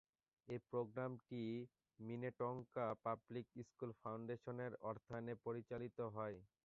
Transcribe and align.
এই 0.47 0.59
প্রোগ্রামটি 0.69 1.41
মিনেটোঙ্কা 1.99 2.87
public 3.03 3.45
schools 3.61 3.97
ফাউন্ডেশনের 4.01 4.71
অর্থায়নে 4.89 5.33
পরিচালিত 5.45 5.97
হয়। 6.15 6.37